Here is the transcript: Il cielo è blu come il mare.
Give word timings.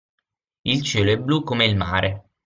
Il 0.63 0.81
cielo 0.81 1.11
è 1.11 1.17
blu 1.19 1.43
come 1.43 1.65
il 1.67 1.75
mare. 1.75 2.29